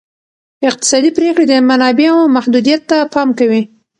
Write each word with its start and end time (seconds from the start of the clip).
اقتصادي 0.69 1.11
پریکړې 1.17 1.45
د 1.47 1.53
منابعو 1.69 2.31
محدودیت 2.35 2.81
ته 2.89 2.97
پام 3.13 3.29
کوي. 3.39 3.61